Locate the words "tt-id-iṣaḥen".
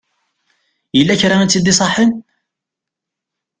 1.47-2.11